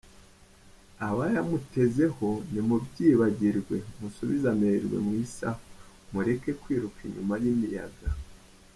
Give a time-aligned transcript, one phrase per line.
[1.07, 5.61] Abayamutezeho nimubyibagirwe, musubize amerwemw’isaho,
[6.11, 8.07] mureke kwiruka inyuma y’imiyaga.